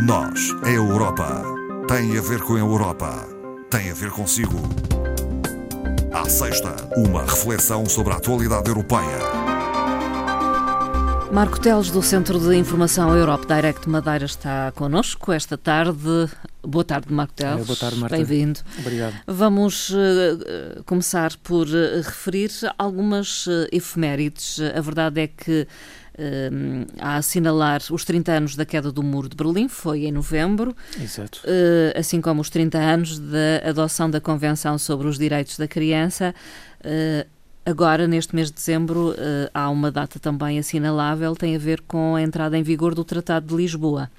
Nós, 0.00 0.54
a 0.62 0.70
Europa, 0.70 1.42
tem 1.88 2.16
a 2.16 2.20
ver 2.20 2.40
com 2.42 2.54
a 2.54 2.58
Europa, 2.60 3.26
tem 3.68 3.90
a 3.90 3.94
ver 3.94 4.10
consigo. 4.10 4.56
À 6.12 6.28
sexta, 6.28 6.76
uma 6.96 7.22
reflexão 7.22 7.84
sobre 7.84 8.12
a 8.12 8.16
atualidade 8.16 8.68
europeia. 8.68 9.18
Marco 11.32 11.60
Teles, 11.60 11.90
do 11.90 12.00
Centro 12.00 12.38
de 12.38 12.54
Informação 12.56 13.14
Europe 13.16 13.46
Direct 13.46 13.88
Madeira, 13.88 14.24
está 14.24 14.72
connosco 14.72 15.32
esta 15.32 15.58
tarde. 15.58 16.30
Boa 16.62 16.84
tarde, 16.84 17.12
Marco 17.12 17.34
Teles. 17.34 17.62
É, 17.62 17.64
boa 17.64 17.76
tarde, 17.76 17.96
Marta. 17.96 18.16
Bem-vindo. 18.16 18.60
Obrigado. 18.78 19.14
Vamos 19.26 19.90
uh, 19.90 20.84
começar 20.86 21.36
por 21.42 21.66
uh, 21.66 21.96
referir 21.96 22.50
algumas 22.78 23.48
uh, 23.48 23.66
efemérides. 23.72 24.60
A 24.60 24.80
verdade 24.80 25.22
é 25.22 25.26
que 25.26 25.66
uh, 26.18 26.86
a 26.98 27.16
assinalar 27.16 27.80
os 27.90 28.04
30 28.04 28.32
anos 28.32 28.56
da 28.56 28.64
queda 28.64 28.90
do 28.90 29.02
Muro 29.02 29.28
de 29.28 29.36
Berlim, 29.36 29.68
foi 29.68 30.04
em 30.06 30.12
novembro. 30.12 30.76
Exato. 31.00 31.40
Uh, 31.44 31.98
assim 31.98 32.20
como 32.20 32.40
os 32.40 32.50
30 32.50 32.78
anos 32.78 33.18
da 33.18 33.68
adoção 33.68 34.10
da 34.10 34.20
Convenção 34.20 34.76
sobre 34.78 35.06
os 35.06 35.18
Direitos 35.18 35.56
da 35.56 35.68
Criança. 35.68 36.34
Uh, 36.80 37.26
agora, 37.64 38.06
neste 38.08 38.34
mês 38.34 38.48
de 38.48 38.54
dezembro, 38.54 39.14
há 39.52 39.70
uma 39.70 39.90
data 39.90 40.18
também 40.18 40.58
assinalável, 40.58 41.36
tem 41.36 41.54
a 41.54 41.58
ver 41.58 41.82
com 41.82 42.16
a 42.16 42.22
entrada 42.22 42.56
em 42.56 42.62
vigor 42.62 42.94
do 42.94 43.04
Tratado 43.04 43.46
de 43.46 43.54
Lisboa. 43.54 44.10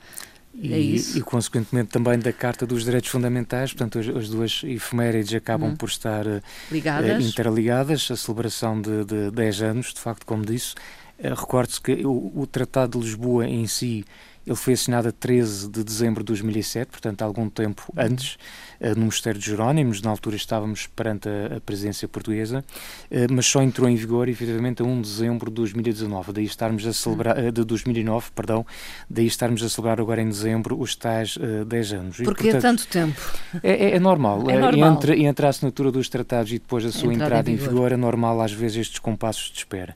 E, 0.53 0.73
é 0.73 0.79
e, 1.17 1.21
consequentemente, 1.21 1.89
também 1.89 2.19
da 2.19 2.33
Carta 2.33 2.65
dos 2.65 2.83
Direitos 2.83 3.09
Fundamentais. 3.09 3.71
Portanto, 3.71 3.99
as, 3.99 4.07
as 4.09 4.29
duas 4.29 4.61
efemérides 4.65 5.33
acabam 5.33 5.71
Hum. 5.71 5.75
por 5.75 5.87
estar 5.87 6.25
Ligadas. 6.71 7.25
interligadas. 7.25 8.09
A 8.11 8.15
celebração 8.17 8.81
de, 8.81 9.05
de 9.05 9.31
10 9.31 9.61
anos, 9.61 9.93
de 9.93 9.99
facto, 9.99 10.25
como 10.25 10.45
disse. 10.45 10.75
Uh, 11.19 11.33
Recorde-se 11.33 11.81
que 11.81 12.05
o, 12.05 12.31
o 12.35 12.47
Tratado 12.47 12.97
de 12.99 13.05
Lisboa 13.05 13.45
em 13.47 13.67
si 13.67 14.05
ele 14.47 14.55
foi 14.55 14.73
assinado 14.73 15.07
a 15.09 15.11
13 15.11 15.69
de 15.69 15.83
dezembro 15.83 16.23
de 16.23 16.27
2007, 16.27 16.87
portanto, 16.89 17.21
algum 17.21 17.47
tempo 17.49 17.83
antes, 17.95 18.35
uh, 18.81 18.97
no 18.97 19.05
Mosteiro 19.05 19.37
de 19.37 19.45
Jerónimos. 19.45 20.01
Na 20.01 20.09
altura 20.09 20.35
estávamos 20.37 20.87
perante 20.87 21.29
a, 21.29 21.57
a 21.57 21.59
presidência 21.59 22.07
portuguesa, 22.07 22.63
uh, 23.11 23.15
mas 23.31 23.45
só 23.45 23.61
entrou 23.61 23.87
em 23.87 23.95
vigor, 23.95 24.27
efetivamente, 24.27 24.81
a 24.81 24.85
1 24.85 25.01
de 25.01 25.09
dezembro 25.09 25.51
de 25.51 25.55
2019. 25.57 26.31
Daí 26.33 26.45
estarmos 26.45 26.87
a 26.87 26.93
celebrar, 26.93 27.51
de 27.51 27.63
2009, 27.63 28.31
perdão, 28.33 28.65
daí 29.07 29.27
estarmos 29.27 29.61
a 29.61 29.69
celebrar 29.69 29.99
agora 29.99 30.21
em 30.21 30.29
dezembro 30.29 30.79
os 30.79 30.95
tais 30.95 31.35
uh, 31.35 31.63
10 31.65 31.93
anos. 31.93 32.19
E, 32.19 32.23
Porque 32.23 32.43
portanto, 32.51 32.57
é 32.57 32.61
tanto 32.61 32.87
tempo. 32.87 33.21
é, 33.61 33.71
é- 33.71 33.95
é 33.97 33.99
normal. 33.99 34.49
É 34.49 34.53
Eh, 34.55 34.59
normal. 34.59 34.93
Entre, 34.93 35.23
entre 35.25 35.45
a 35.45 35.49
assinatura 35.49 35.91
dos 35.91 36.09
tratados 36.09 36.49
e 36.51 36.57
depois 36.59 36.83
a 36.85 36.91
sua 36.91 37.13
Entrada 37.13 37.25
entrada, 37.41 37.49
em 37.51 37.53
em 37.53 37.57
vigor. 37.57 37.73
vigor. 37.73 37.91
é 37.91 37.97
normal 37.97 38.41
às 38.41 38.53
vezes 38.53 38.77
estes 38.77 38.97
compassos 38.99 39.51
de 39.51 39.57
espera. 39.59 39.95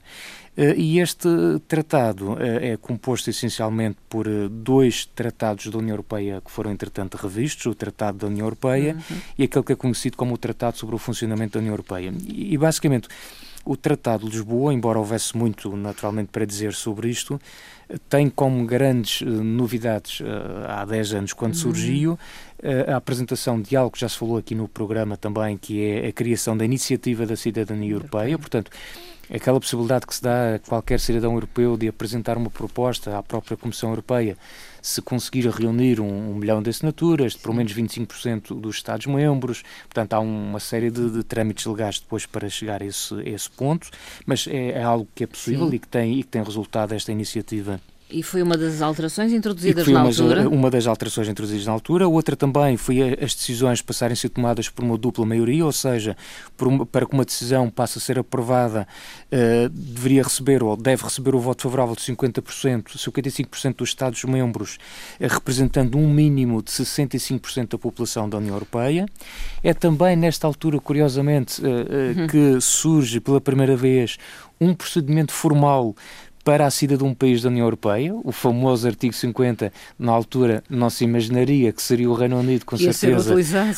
Eh, 0.55 0.75
E 0.77 0.99
este 0.99 1.27
tratado 1.67 2.37
eh, 2.39 2.73
é 2.73 2.77
composto 2.77 3.29
essencialmente 3.29 3.97
por 4.07 4.27
eh, 4.27 4.47
dois 4.49 5.05
tratados 5.05 5.67
da 5.67 5.77
União 5.77 5.93
Europeia 5.93 6.41
que 6.45 6.51
foram 6.51 6.71
entretanto 6.71 7.15
revistos, 7.17 7.65
o 7.65 7.73
Tratado 7.75 8.19
da 8.19 8.27
União 8.27 8.45
Europeia 8.45 8.93
Uhum. 8.93 9.17
e 9.37 9.43
aquele 9.43 9.65
que 9.65 9.73
é 9.73 9.75
conhecido 9.75 10.15
como 10.17 10.33
o 10.33 10.37
Tratado 10.37 10.77
sobre 10.77 10.95
o 10.95 10.99
Funcionamento 10.99 11.53
da 11.53 11.59
União 11.59 11.73
Europeia. 11.73 12.13
E, 12.27 12.57
basicamente 12.57 13.07
o 13.65 13.77
Tratado 13.77 14.25
de 14.25 14.31
Lisboa, 14.31 14.73
embora 14.73 14.99
houvesse 14.99 15.37
muito 15.37 15.73
naturalmente 15.77 16.27
para 16.31 16.45
dizer 16.45 16.73
sobre 16.73 17.09
isto, 17.09 17.39
tem 18.09 18.29
como 18.29 18.65
grandes 18.65 19.21
eh, 19.21 19.25
novidades 19.25 20.21
eh, 20.21 20.25
há 20.67 20.83
10 20.85 21.13
anos 21.13 21.33
quando 21.33 21.55
surgiu 21.55 22.19
eh, 22.61 22.91
a 22.91 22.97
apresentação 22.97 23.61
de 23.61 23.75
algo 23.75 23.91
que 23.91 23.99
já 24.01 24.09
se 24.09 24.17
falou 24.17 24.37
aqui 24.37 24.53
no 24.53 24.67
programa 24.67 25.15
também, 25.15 25.57
que 25.57 25.81
é 25.81 26.07
a 26.07 26.11
criação 26.11 26.57
da 26.57 26.65
Iniciativa 26.65 27.25
da 27.25 27.35
Cidadania 27.37 27.91
Europeia, 27.91 28.37
portanto, 28.37 28.69
aquela 29.33 29.59
possibilidade 29.59 30.05
que 30.05 30.13
se 30.13 30.21
dá 30.21 30.55
a 30.55 30.59
qualquer 30.59 30.99
cidadão 30.99 31.33
europeu 31.33 31.75
de 31.75 31.87
apresentar 31.87 32.37
uma 32.37 32.49
proposta 32.49 33.17
à 33.17 33.23
própria 33.23 33.57
Comissão 33.57 33.89
Europeia 33.89 34.37
se 34.81 35.01
conseguir 35.01 35.47
reunir 35.47 35.99
um, 35.99 36.31
um 36.31 36.35
milhão 36.35 36.61
de 36.61 36.69
assinaturas, 36.69 37.33
de 37.33 37.39
pelo 37.39 37.53
menos 37.53 37.73
25% 37.73 38.59
dos 38.59 38.75
Estados-membros, 38.75 39.63
portanto 39.83 40.13
há 40.13 40.19
uma 40.19 40.59
série 40.59 40.91
de, 40.91 41.09
de 41.09 41.23
trâmites 41.23 41.65
legais 41.65 41.99
depois 41.99 42.25
para 42.25 42.49
chegar 42.49 42.81
a 42.81 42.85
esse, 42.85 43.13
a 43.15 43.23
esse 43.23 43.49
ponto, 43.49 43.89
mas 44.25 44.45
é, 44.47 44.71
é 44.71 44.83
algo 44.83 45.07
que 45.15 45.23
é 45.23 45.27
possível 45.27 45.69
Sim. 45.69 45.75
e 45.75 45.79
que, 45.79 45.87
tem, 45.87 46.19
e 46.19 46.23
que 46.23 46.29
tem 46.29 46.43
resultado 46.43 46.93
esta 46.93 47.11
iniciativa 47.11 47.79
E 48.13 48.21
foi 48.21 48.43
uma 48.43 48.55
das 48.55 48.79
alterações 48.81 49.33
introduzidas 49.33 49.87
na 49.87 49.99
uma, 50.01 50.07
altura. 50.09 50.47
uma 50.47 50.69
das 50.69 50.85
alterações 50.85 51.27
introduzidas 51.27 51.65
na 51.65 51.71
altura. 51.73 52.07
Outra 52.07 52.35
também 52.35 52.77
foi 52.77 53.01
as 53.19 53.33
decisões 53.33 53.81
passarem 53.81 54.13
a 54.13 54.15
ser 54.15 54.29
tomadas 54.29 54.69
por 54.69 54.85
uma 54.85 54.95
dupla 54.99 55.25
maioria, 55.25 55.65
ou 55.65 55.71
seja, 55.71 56.15
uma- 56.61 56.85
para 56.85 57.07
que 57.07 57.13
uma 57.13 57.25
decisão 57.25 57.71
passe 57.71 57.97
a 57.97 58.01
ser 58.01 58.19
aprovada, 58.19 58.87
eh, 59.31 59.67
deveria 59.71 60.21
receber 60.21 60.61
ou 60.63 60.77
deve 60.77 61.03
receber 61.03 61.33
o 61.33 61.39
voto 61.39 61.63
favorável 61.63 61.95
de 61.95 62.03
50%, 62.03 62.97
55% 62.99 63.77
dos 63.79 63.89
Estados-membros, 63.89 64.77
eh, 65.19 65.27
representando 65.27 65.97
um 65.97 66.07
mínimo 66.07 66.61
de 66.61 66.69
65% 66.71 67.71
da 67.71 67.77
população 67.79 68.29
da 68.29 68.37
União 68.37 68.53
Europeia. 68.53 69.07
É 69.63 69.73
também 69.73 70.15
nesta 70.15 70.45
altura, 70.45 70.79
curiosamente, 70.79 71.61
eh, 71.65 72.21
eh, 72.23 72.27
que 72.27 72.61
surge 72.61 73.19
pela 73.19 73.41
primeira 73.41 73.75
vez 73.75 74.17
um 74.61 74.73
procedimento 74.73 75.33
formal 75.33 75.95
para 76.43 76.65
a 76.65 76.71
saída 76.71 76.97
de 76.97 77.03
um 77.03 77.13
país 77.13 77.41
da 77.41 77.49
União 77.49 77.65
Europeia, 77.65 78.13
o 78.23 78.31
famoso 78.31 78.85
artigo 78.87 79.13
50, 79.13 79.71
na 79.97 80.11
altura 80.11 80.63
não 80.69 80.89
se 80.89 81.03
imaginaria 81.05 81.71
que 81.71 81.81
seria 81.81 82.09
o 82.09 82.13
Reino 82.13 82.37
Unido, 82.39 82.65
com 82.65 82.75
Ia 82.75 82.91
certeza, 82.91 83.33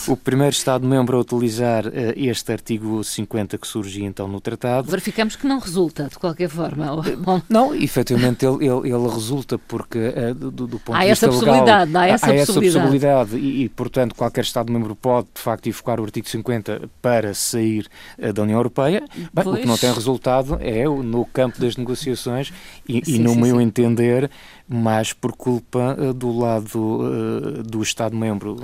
o 0.08 0.18
primeiro 0.18 0.52
Estado-membro 0.53 1.18
a 1.18 1.22
utilizar 1.22 1.86
eh, 1.88 2.14
este 2.18 2.52
artigo 2.52 3.03
50 3.03 3.58
que 3.58 3.68
surgia 3.68 4.06
então 4.06 4.28
no 4.28 4.42
Tratado. 4.42 4.90
Verificamos 4.90 5.36
que 5.36 5.46
não 5.46 5.59
resulta, 5.59 6.06
de 6.09 6.18
qualquer 6.18 6.50
forma. 6.50 7.03
Bom, 7.20 7.42
Não, 7.48 7.74
efetivamente 7.76 8.46
ele, 8.46 8.66
ele, 8.66 8.92
ele 8.94 9.08
resulta 9.09 9.58
porque 9.58 10.00
eh, 10.16 10.34
do, 10.34 10.50
do- 10.52 10.80
ponto 10.80 10.96
Há 10.96 11.03
de 11.06 11.09
essa 11.12 11.30
vista 11.30 11.46
legal, 11.46 11.66
possibilidade, 11.66 11.97
há 11.97 12.08
essa 12.08 12.28
possibilidade. 12.28 12.80
possibilidade 12.80 13.36
e, 13.38 13.64
e, 13.64 13.70
portanto 13.70 14.16
qualquer 14.16 14.44
Estado-membro 14.44 14.96
pode 14.96 15.28
de 15.34 15.42
facto 15.42 15.68
invocar 15.68 16.00
o 16.00 16.03
artigo 16.03 16.28
50 16.28 16.90
para 17.02 17.34
sair 17.34 17.88
eh, 18.18 18.34
da 18.34 18.42
União 18.42 18.58
Europeia. 18.58 19.03
Bem, 19.34 19.47
o 19.47 19.56
que 19.56 19.66
não 19.68 19.78
tem 19.78 19.94
resultado 19.94 20.58
é 20.62 20.84
no 20.86 21.26
campo 21.26 21.59
das 21.59 21.78
negociações 21.78 22.52
e, 22.88 22.99
e 22.99 23.05
Sim, 23.05 23.19
no 23.19 23.31
sim, 23.31 23.41
meu 23.41 23.57
sim. 23.57 23.63
entender 23.63 24.29
mais 24.67 25.13
por 25.13 25.33
culpa 25.33 25.95
eh, 25.99 26.13
do 26.13 26.38
lado 26.38 27.01
eh, 27.59 27.63
do 27.63 27.81
Estado-membro, 27.81 28.57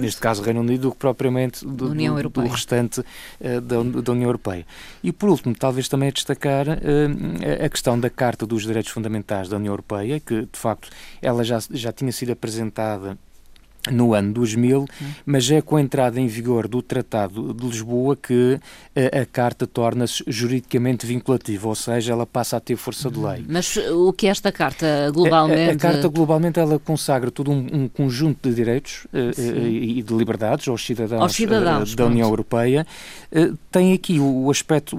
neste 0.00 0.20
caso 0.20 0.42
Reino 0.42 0.60
Unido, 0.60 0.82
do 0.82 0.92
que 0.92 0.98
propriamente 0.98 1.64
do, 1.66 1.90
União 1.90 2.14
do- 2.20 2.40
restante 2.48 3.02
eh, 3.40 3.60
da, 3.60 3.82
da 3.82 4.12
União 4.12 4.28
Europeia. 4.28 4.66
E 5.02 5.12
por 5.12 5.28
último, 5.28 5.54
talvez 5.54 5.88
também 5.88 6.08
a 6.08 6.12
destacar 6.12 6.66
a 6.68 7.68
questão 7.68 7.98
da 7.98 8.08
Carta 8.08 8.46
dos 8.46 8.62
Direitos 8.62 8.90
Fundamentais 8.90 9.48
da 9.48 9.56
União 9.56 9.72
Europeia, 9.72 10.20
que 10.20 10.42
de 10.42 10.58
facto 10.58 10.88
ela 11.20 11.44
já, 11.44 11.58
já 11.70 11.92
tinha 11.92 12.12
sido 12.12 12.32
apresentada 12.32 13.18
no 13.90 14.14
ano 14.14 14.32
2000, 14.32 14.86
mas 15.26 15.50
é 15.50 15.60
com 15.60 15.74
a 15.76 15.80
entrada 15.80 16.20
em 16.20 16.26
vigor 16.28 16.68
do 16.68 16.80
Tratado 16.80 17.52
de 17.52 17.66
Lisboa 17.66 18.14
que 18.16 18.60
eh, 18.94 19.20
a 19.22 19.26
Carta 19.26 19.66
torna-se 19.66 20.22
juridicamente 20.28 21.04
vinculativa, 21.06 21.66
ou 21.68 21.74
seja, 21.74 22.12
ela 22.12 22.24
passa 22.24 22.56
a 22.56 22.60
ter 22.60 22.76
força 22.76 23.10
de 23.10 23.18
lei. 23.18 23.44
mas 23.48 23.76
o 23.76 24.12
que 24.12 24.28
é 24.28 24.30
esta 24.30 24.52
carta 24.52 25.06
A- 25.08 25.10
globalmente? 25.10 25.70
A, 25.70 25.72
a 25.72 25.76
Carta 25.76 26.08
globalmente 26.08 26.60
ela 26.60 26.78
consagra 26.78 27.30
todo 27.30 27.50
um, 27.50 27.66
um 27.72 27.88
conjunto 27.88 28.48
de 28.48 28.54
direitos 28.54 29.06
eh, 29.12 29.32
eh, 29.36 29.68
e 29.68 30.02
de 30.02 30.14
liberdades 30.14 30.68
aos 30.68 30.84
cidadãos, 30.86 31.22
Aos 31.22 31.32
cidadãos, 31.32 31.92
eh, 31.92 31.96
da 31.96 32.06
União. 32.06 32.28
Europeia. 32.28 32.86
Eh, 33.32 33.50
tem 33.70 33.92
aqui 33.94 34.20
o, 34.20 34.44
o 34.44 34.50
aspecto 34.50 34.96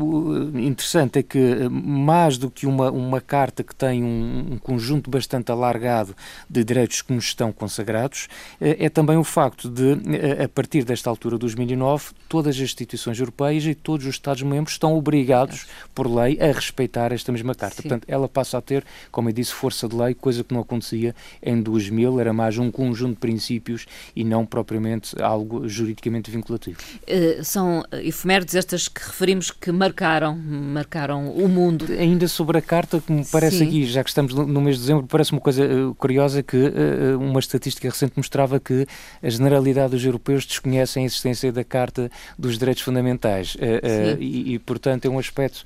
eh, 0.57 0.59
interessante 0.61 1.19
é 1.19 1.23
que 1.23 1.37
eh, 1.39 1.69
mais 1.69 2.37
do 2.37 2.49
que 2.51 2.65
uma, 2.67 2.91
uma 2.91 3.21
carta 3.21 3.63
que 3.63 3.73
tem 3.73 4.03
um, 4.03 4.53
um 4.53 4.57
conjunto 4.57 5.09
bastante 5.09 5.51
alargado 5.51 6.13
de 6.49 6.63
direitos 6.65 7.01
que 7.01 7.13
nos 7.13 7.25
estão 7.25 7.51
consagrados, 7.51 8.27
eh, 8.59 8.72
é 8.79 8.89
também 8.89 9.17
o 9.17 9.23
facto 9.23 9.69
de, 9.69 9.91
eh, 10.15 10.43
a 10.43 10.49
partir 10.49 10.83
desta 10.83 11.09
altura, 11.09 11.37
2009, 11.37 12.11
todas 12.27 12.55
as 12.55 12.61
instituições 12.61 13.19
europeias 13.19 13.65
e 13.65 13.75
todos 13.75 14.05
os 14.05 14.15
Estados-membros 14.15 14.75
estão 14.75 14.95
obrigados, 14.95 15.65
por 15.93 16.07
lei, 16.07 16.39
a 16.39 16.51
respeitar 16.51 17.11
esta 17.11 17.31
mesma 17.31 17.55
carta. 17.55 17.77
Sim. 17.77 17.89
Portanto, 17.89 18.05
ela 18.07 18.27
passa 18.27 18.57
a 18.57 18.61
ter, 18.61 18.83
como 19.11 19.29
eu 19.29 19.33
disse, 19.33 19.53
força 19.53 19.87
de 19.87 19.95
lei, 19.95 20.13
coisa 20.13 20.43
que 20.43 20.53
não 20.53 20.61
acontecia 20.61 21.15
em 21.41 21.61
2000, 21.61 22.19
era 22.19 22.33
mais 22.33 22.57
um 22.57 22.71
conjunto 22.71 23.13
de 23.13 23.19
princípios 23.19 23.85
e 24.15 24.23
não 24.23 24.45
propriamente 24.45 25.21
algo 25.21 25.67
juridicamente 25.67 26.29
vinculativo. 26.31 26.77
Eh, 27.07 27.41
são 27.43 27.83
efemérides 27.91 28.55
estas 28.55 28.87
que 28.87 29.01
referimos 29.05 29.51
que 29.51 29.71
marcaram, 29.71 30.35
marcaram 30.37 31.29
o 31.29 31.47
mundo. 31.47 31.85
Ainda 31.97 32.27
sobre 32.27 32.57
a 32.57 32.61
carta, 32.61 32.99
que 32.99 33.11
me 33.11 33.25
parece 33.25 33.59
Sim. 33.59 33.67
aqui, 33.67 33.85
já 33.85 34.03
que 34.03 34.09
estamos 34.09 34.33
no, 34.33 34.61
mês 34.61 34.77
de 34.77 34.81
dezembro, 34.83 35.05
parece 35.07 35.31
uma 35.31 35.41
coisa 35.41 35.63
eh, 35.63 35.93
curiosa 35.97 36.43
que 36.43 36.57
eh, 36.57 37.15
uma 37.15 37.39
estatística 37.39 37.89
recente 37.89 38.13
mostrava 38.15 38.59
que 38.63 38.87
a 39.21 39.29
generalidade 39.29 39.91
dos 39.91 40.05
europeus 40.05 40.45
desconhecem 40.45 41.03
a 41.03 41.05
existência 41.05 41.51
da 41.51 41.63
Carta 41.63 42.09
dos 42.37 42.57
Direitos 42.57 42.83
Fundamentais. 42.83 43.55
Uh, 43.55 44.19
e, 44.19 44.53
e, 44.53 44.59
portanto, 44.59 45.05
é 45.05 45.09
um 45.09 45.19
aspecto, 45.19 45.63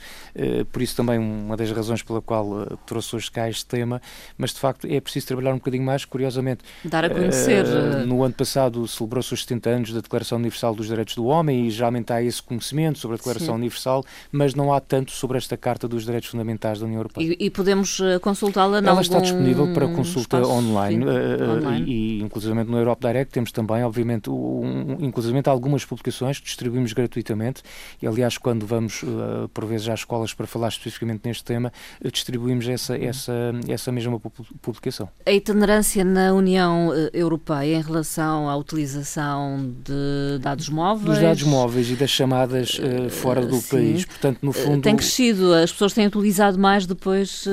por 0.71 0.81
isso 0.81 0.95
também 0.95 1.19
uma 1.19 1.55
das 1.55 1.71
razões 1.71 2.01
pela 2.01 2.21
qual 2.21 2.77
trouxe 2.85 3.15
hoje 3.15 3.31
cá 3.31 3.49
este 3.49 3.65
tema, 3.65 4.01
mas 4.37 4.53
de 4.53 4.59
facto 4.59 4.87
é 4.87 4.99
preciso 4.99 5.27
trabalhar 5.27 5.53
um 5.53 5.57
bocadinho 5.57 5.83
mais, 5.83 6.05
curiosamente. 6.05 6.63
Dar 6.83 7.05
a 7.05 7.09
conhecer. 7.09 7.65
no 8.05 8.23
ano 8.23 8.33
passado 8.33 8.87
celebrou-se 8.87 9.33
os 9.33 9.41
70 9.41 9.69
anos 9.69 9.93
da 9.93 9.99
Declaração 9.99 10.37
Universal 10.37 10.75
dos 10.75 10.87
Direitos 10.87 11.15
do 11.15 11.25
Homem 11.25 11.67
e 11.67 11.69
geralmente 11.69 12.11
há 12.11 12.21
esse 12.21 12.41
conhecimento 12.41 12.99
sobre 12.99 13.15
a 13.15 13.17
Declaração 13.17 13.55
Sim. 13.55 13.61
Universal, 13.61 14.03
mas 14.31 14.53
não 14.53 14.73
há 14.73 14.79
tanto 14.79 15.11
sobre 15.11 15.37
esta 15.37 15.57
Carta 15.57 15.87
dos 15.87 16.05
Direitos 16.05 16.29
Fundamentais 16.29 16.79
da 16.79 16.85
União 16.85 16.99
Europeia. 16.99 17.35
E, 17.39 17.45
e 17.45 17.49
podemos 17.49 18.01
consultá-la 18.21 18.79
Ela 18.79 19.01
está 19.01 19.19
disponível 19.19 19.73
para 19.73 19.87
consulta 19.87 20.37
online, 20.45 21.03
online, 21.05 21.85
e, 21.91 22.19
e 22.19 22.21
inclusive 22.21 22.53
no 22.53 22.79
Europe 22.87 23.05
Direct 23.05 23.33
temos 23.33 23.51
também, 23.51 23.83
obviamente, 23.83 24.29
um, 24.29 24.97
inclusive 24.99 25.37
algumas 25.45 25.85
publicações 25.85 26.39
que 26.39 26.45
distribuímos 26.45 26.93
gratuitamente 26.93 27.61
e, 28.01 28.07
aliás, 28.07 28.37
quando 28.37 28.65
vamos, 28.65 29.03
uh, 29.03 29.47
por 29.53 29.65
vezes, 29.65 29.87
às 29.89 29.99
escolas 29.99 30.33
para 30.33 30.47
falar 30.47 30.69
especificamente 30.69 31.21
neste 31.25 31.43
tema, 31.43 31.71
uh, 32.03 32.11
distribuímos 32.11 32.67
essa, 32.67 32.97
essa, 32.97 33.33
essa 33.67 33.91
mesma 33.91 34.19
publicação. 34.61 35.09
A 35.25 35.31
itinerância 35.31 36.03
na 36.03 36.33
União 36.33 36.91
Europeia 37.13 37.77
em 37.77 37.81
relação 37.81 38.49
à 38.49 38.55
utilização 38.55 39.73
de 39.83 40.39
dados 40.41 40.69
móveis... 40.69 41.09
Dos 41.09 41.19
dados 41.19 41.43
móveis 41.43 41.89
e 41.91 41.95
das 41.95 42.09
chamadas 42.09 42.79
fora 43.09 43.45
do 43.45 43.57
sim. 43.57 43.69
país, 43.69 44.05
portanto, 44.05 44.39
no 44.41 44.53
fundo... 44.53 44.81
Tem 44.81 44.95
crescido, 44.95 45.53
as 45.53 45.71
pessoas 45.71 45.93
têm 45.93 46.07
utilizado 46.07 46.57
mais 46.57 46.85
depois 46.85 47.45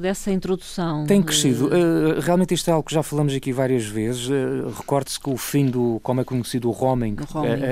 dessa 0.00 0.30
introdução. 0.30 1.04
Tem 1.06 1.22
crescido. 1.22 1.70
realmente 2.20 2.54
isto 2.54 2.68
é 2.68 2.72
algo 2.72 2.86
que 2.86 2.94
já 2.94 3.02
falamos 3.02 3.34
aqui 3.34 3.52
várias 3.52 3.84
vezes 3.84 4.28
recorde-se 4.76 5.18
que 5.18 5.30
o 5.30 5.36
fim 5.36 5.66
do, 5.66 6.00
como 6.02 6.20
é 6.20 6.24
conhecido, 6.24 6.68
o 6.68 6.72
roaming, 6.72 7.16
o 7.20 7.24
roaming. 7.24 7.62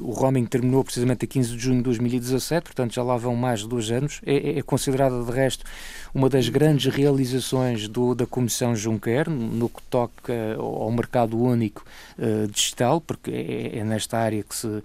o 0.00 0.10
roaming 0.10 0.46
terminou 0.46 0.84
precisamente 0.84 1.24
a 1.24 1.28
15 1.28 1.56
de 1.56 1.58
junho 1.58 1.76
de 1.78 1.84
2017, 1.84 2.64
portanto 2.64 2.94
já 2.94 3.02
lá 3.02 3.16
vão 3.16 3.34
mais 3.36 3.60
de 3.60 3.68
dois 3.68 3.90
anos. 3.90 4.20
É, 4.24 4.58
é 4.58 4.62
considerada, 4.62 5.22
de 5.22 5.30
resto, 5.30 5.64
uma 6.14 6.28
das 6.28 6.48
grandes 6.48 6.92
realizações 6.92 7.88
do, 7.88 8.14
da 8.14 8.26
Comissão 8.26 8.74
Juncker 8.74 9.30
no 9.30 9.68
que 9.68 9.82
toca 9.84 10.32
ao 10.58 10.90
mercado 10.90 11.38
único 11.38 11.84
uh, 12.18 12.46
digital, 12.48 13.00
porque 13.00 13.30
é, 13.30 13.78
é 13.78 13.84
nesta 13.84 14.18
área 14.18 14.42
que 14.42 14.54
se 14.54 14.82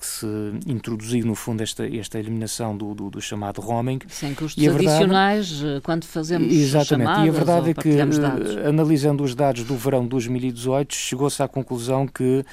que 0.00 0.06
se 0.06 0.26
introduziu, 0.66 1.24
no 1.26 1.34
fundo, 1.34 1.62
esta, 1.62 1.86
esta 1.86 2.18
eliminação 2.18 2.76
do, 2.76 2.94
do, 2.94 3.10
do 3.10 3.20
chamado 3.20 3.60
roaming. 3.60 4.00
Sem 4.08 4.34
custos 4.34 4.66
adicionais 4.66 5.60
verdade, 5.60 5.80
quando 5.82 6.04
fazemos 6.06 6.52
Exatamente, 6.52 7.06
chamadas 7.06 7.26
e 7.26 7.28
a 7.28 7.32
verdade 7.32 7.70
é 7.70 7.74
que, 7.74 7.90
eh, 7.90 8.68
analisando 8.68 9.22
os 9.22 9.34
dados 9.34 9.62
do 9.64 9.76
verão 9.76 10.02
de 10.02 10.08
2018, 10.08 10.94
chegou-se 10.94 11.42
à 11.42 11.46
conclusão 11.46 12.06
que 12.06 12.44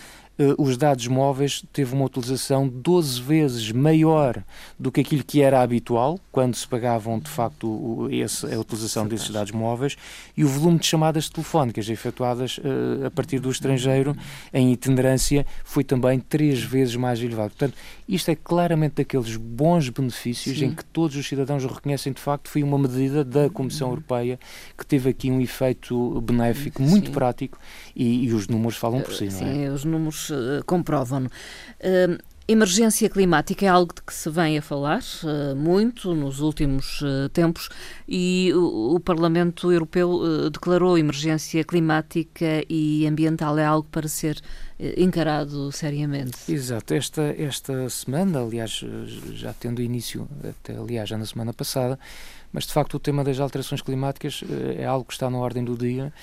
os 0.57 0.77
dados 0.77 1.07
móveis 1.07 1.63
teve 1.73 1.93
uma 1.95 2.05
utilização 2.05 2.67
12 2.67 3.21
vezes 3.21 3.71
maior 3.71 4.43
do 4.77 4.91
que 4.91 5.01
aquilo 5.01 5.23
que 5.23 5.41
era 5.41 5.61
habitual, 5.61 6.19
quando 6.31 6.55
se 6.55 6.67
pagavam 6.67 7.19
de 7.19 7.29
facto 7.29 7.67
o, 7.67 8.07
esse, 8.11 8.45
a 8.53 8.59
utilização 8.59 9.07
desses 9.07 9.29
dados 9.29 9.51
móveis, 9.51 9.95
e 10.35 10.43
o 10.43 10.47
volume 10.47 10.79
de 10.79 10.85
chamadas 10.85 11.29
telefónicas 11.29 11.89
efetuadas 11.89 12.59
uh, 12.59 13.07
a 13.07 13.11
partir 13.11 13.39
do 13.39 13.49
estrangeiro 13.49 14.15
em 14.53 14.71
itinerância 14.71 15.45
foi 15.63 15.83
também 15.83 16.19
três 16.19 16.61
vezes 16.61 16.95
mais 16.95 17.19
elevado. 17.21 17.49
Portanto, 17.49 17.75
isto 18.07 18.29
é 18.31 18.35
claramente 18.35 18.95
daqueles 18.95 19.35
bons 19.35 19.89
benefícios 19.89 20.57
Sim. 20.57 20.65
em 20.65 20.75
que 20.75 20.85
todos 20.85 21.15
os 21.15 21.27
cidadãos 21.27 21.65
reconhecem 21.65 22.13
de 22.13 22.21
facto 22.21 22.49
foi 22.49 22.63
uma 22.63 22.77
medida 22.77 23.23
da 23.23 23.49
Comissão 23.49 23.89
Europeia 23.89 24.39
que 24.77 24.85
teve 24.85 25.09
aqui 25.09 25.29
um 25.29 25.41
efeito 25.41 26.21
benéfico 26.21 26.81
muito 26.81 27.07
Sim. 27.07 27.13
prático 27.13 27.59
e, 27.95 28.25
e, 28.25 28.33
os 28.33 28.47
números 28.47 28.77
falam 28.77 29.01
por 29.01 29.13
si, 29.13 29.29
Sim, 29.29 29.43
não 29.43 29.61
é? 29.63 29.69
os 29.69 29.83
números 29.83 30.29
uh, 30.29 30.63
comprovam-no. 30.65 31.27
Uh, 31.27 32.17
Emergência 32.49 33.09
climática 33.09 33.65
é 33.65 33.67
algo 33.67 33.93
de 33.93 34.01
que 34.01 34.13
se 34.13 34.29
vem 34.29 34.57
a 34.57 34.61
falar 34.61 35.01
uh, 35.21 35.53
muito 35.53 36.15
nos 36.15 36.39
últimos 36.39 37.01
uh, 37.01 37.27
tempos 37.27 37.67
e 38.07 38.53
o, 38.55 38.95
o 38.95 38.99
Parlamento 39.01 39.69
Europeu 39.69 40.11
uh, 40.11 40.49
declarou 40.49 40.97
emergência 40.97 41.61
climática 41.65 42.63
e 42.69 43.05
ambiental. 43.05 43.57
É 43.57 43.65
algo 43.65 43.89
para 43.89 44.07
ser 44.07 44.39
encarado 44.95 45.73
seriamente. 45.73 46.37
Exato. 46.47 46.93
Esta, 46.93 47.35
esta 47.37 47.89
semana, 47.89 48.39
aliás, 48.39 48.81
já 49.33 49.51
tendo 49.51 49.81
início, 49.81 50.25
até 50.47 50.77
aliás, 50.77 51.09
já 51.09 51.17
na 51.17 51.25
semana 51.25 51.51
passada, 51.51 51.99
mas 52.53 52.65
de 52.65 52.71
facto 52.71 52.93
o 52.93 52.99
tema 52.99 53.25
das 53.25 53.41
alterações 53.41 53.81
climáticas 53.81 54.41
é 54.77 54.85
algo 54.85 55.03
que 55.03 55.13
está 55.13 55.29
na 55.29 55.37
ordem 55.37 55.65
do 55.65 55.75
dia 55.75 56.13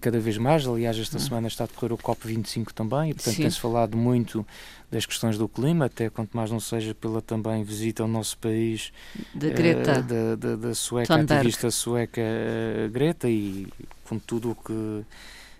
cada 0.00 0.18
vez 0.18 0.38
mais. 0.38 0.66
Aliás, 0.66 0.98
esta 0.98 1.16
hum. 1.16 1.20
semana 1.20 1.48
está 1.48 1.64
a 1.64 1.66
decorrer 1.66 1.92
o 1.92 1.98
COP25 1.98 2.72
também, 2.72 3.10
e 3.10 3.14
portanto 3.14 3.36
tem-se 3.36 3.60
falado 3.60 3.96
muito 3.96 4.46
das 4.90 5.04
questões 5.04 5.36
do 5.36 5.48
clima, 5.48 5.86
até 5.86 6.08
quanto 6.08 6.36
mais 6.36 6.50
não 6.50 6.60
seja 6.60 6.94
pela 6.94 7.20
também 7.20 7.62
visita 7.64 8.02
ao 8.02 8.08
nosso 8.08 8.38
país 8.38 8.92
de 9.34 9.50
Greta. 9.50 10.00
Uh, 10.00 10.02
da, 10.02 10.34
da, 10.36 10.56
da, 10.56 10.74
sueca, 10.74 11.14
Thunberg. 11.14 11.32
ativista 11.34 11.70
sueca 11.70 12.20
uh, 12.20 12.90
Greta, 12.90 13.28
e 13.28 13.66
com 14.04 14.18
tudo 14.18 14.52
o 14.52 14.54
que 14.54 15.04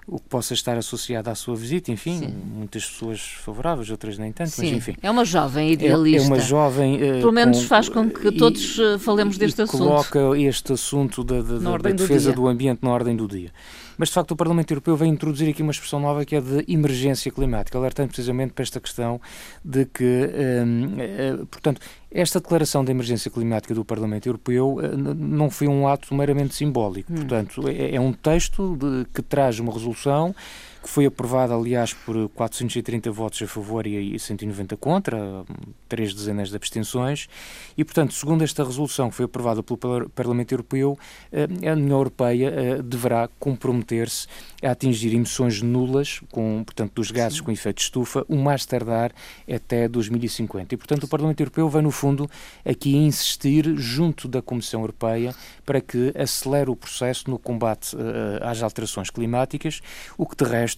o 0.08 0.20
que 0.20 0.28
possa 0.28 0.54
estar 0.54 0.78
associado 0.78 1.28
à 1.28 1.34
sua 1.34 1.56
visita, 1.56 1.90
enfim, 1.90 2.20
Sim. 2.20 2.28
muitas 2.28 2.86
pessoas 2.86 3.20
favoráveis, 3.20 3.90
outras 3.90 4.16
nem 4.16 4.30
tanto, 4.30 4.50
Sim. 4.50 4.66
mas 4.66 4.72
enfim. 4.72 4.94
É 5.02 5.10
uma 5.10 5.24
jovem 5.24 5.72
idealista. 5.72 6.22
É, 6.22 6.30
é 6.30 6.34
uma 6.34 6.38
jovem. 6.38 6.94
Uh, 6.94 6.98
Pelo 7.18 7.32
menos 7.32 7.58
com, 7.58 7.64
faz 7.64 7.88
com 7.88 8.08
que 8.08 8.30
todos 8.30 8.78
e, 8.78 8.98
falemos 9.00 9.36
deste 9.36 9.62
assunto. 9.62 9.82
Coloca 9.82 10.38
este 10.38 10.72
assunto 10.72 11.24
da, 11.24 11.42
da, 11.42 11.58
da, 11.58 11.78
da 11.78 11.90
defesa 11.90 12.30
do, 12.30 12.42
do 12.42 12.46
ambiente 12.46 12.78
na 12.82 12.90
ordem 12.90 13.16
do 13.16 13.26
dia. 13.26 13.50
Mas, 13.98 14.08
de 14.08 14.14
facto, 14.14 14.32
o 14.32 14.36
Parlamento 14.36 14.70
Europeu 14.70 14.96
vem 14.96 15.10
introduzir 15.10 15.48
aqui 15.48 15.62
uma 15.62 15.72
expressão 15.72 16.00
nova 16.00 16.24
que 16.24 16.36
é 16.36 16.40
de 16.40 16.64
emergência 16.68 17.30
climática, 17.30 17.76
alertando 17.78 18.08
precisamente 18.08 18.52
para 18.52 18.62
esta 18.62 18.80
questão 18.80 19.20
de 19.64 19.84
que, 19.86 20.04
hum, 20.04 20.96
eh, 20.98 21.36
portanto, 21.50 21.80
esta 22.10 22.40
declaração 22.40 22.84
de 22.84 22.90
emergência 22.90 23.30
climática 23.30 23.74
do 23.74 23.84
Parlamento 23.84 24.26
Europeu 24.26 24.78
eh, 24.82 24.96
não 24.96 25.50
foi 25.50 25.68
um 25.68 25.88
ato 25.88 26.14
meramente 26.14 26.54
simbólico. 26.54 27.12
Hum. 27.12 27.16
Portanto, 27.16 27.68
é, 27.68 27.94
é 27.94 28.00
um 28.00 28.12
texto 28.12 28.76
de, 28.76 29.06
que 29.12 29.22
traz 29.22 29.58
uma 29.58 29.72
resolução 29.72 30.34
que 30.82 30.88
foi 30.88 31.06
aprovada, 31.06 31.54
aliás, 31.54 31.92
por 31.92 32.28
430 32.30 33.10
votos 33.10 33.42
a 33.42 33.46
favor 33.46 33.86
e 33.86 34.18
190 34.18 34.76
contra, 34.76 35.44
três 35.88 36.14
dezenas 36.14 36.50
de 36.50 36.56
abstenções, 36.56 37.28
e, 37.76 37.84
portanto, 37.84 38.14
segundo 38.14 38.42
esta 38.42 38.64
resolução 38.64 39.10
que 39.10 39.16
foi 39.16 39.24
aprovada 39.24 39.62
pelo 39.62 40.08
Parlamento 40.10 40.52
Europeu, 40.52 40.98
eh, 41.32 41.46
a 41.68 41.72
União 41.72 41.98
Europeia 41.98 42.48
eh, 42.48 42.82
deverá 42.82 43.28
comprometer-se 43.38 44.26
a 44.62 44.70
atingir 44.70 45.14
emissões 45.14 45.62
nulas, 45.62 46.20
com, 46.30 46.62
portanto, 46.64 46.92
dos 46.94 47.10
gases 47.10 47.38
Sim. 47.38 47.44
com 47.44 47.52
efeito 47.52 47.76
de 47.76 47.82
estufa, 47.82 48.24
o 48.28 48.36
mais 48.36 48.64
tardar 48.66 49.12
até 49.50 49.88
2050. 49.88 50.74
E, 50.74 50.76
portanto, 50.76 51.04
o 51.04 51.08
Parlamento 51.08 51.40
Europeu 51.40 51.68
vai, 51.68 51.82
no 51.82 51.90
fundo, 51.90 52.28
aqui 52.64 52.96
insistir 52.96 53.76
junto 53.76 54.28
da 54.28 54.42
Comissão 54.42 54.80
Europeia 54.80 55.34
para 55.64 55.80
que 55.80 56.12
acelere 56.16 56.70
o 56.70 56.76
processo 56.76 57.30
no 57.30 57.38
combate 57.38 57.94
uh, 57.96 57.98
às 58.42 58.62
alterações 58.62 59.10
climáticas, 59.10 59.80
o 60.16 60.26
que, 60.26 60.36
de 60.36 60.48
resto, 60.48 60.75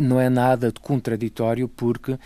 não 0.00 0.20
é 0.20 0.28
nada 0.28 0.72
de 0.72 0.80
contraditório 0.80 1.68
porque 1.68 2.12
eh, 2.12 2.18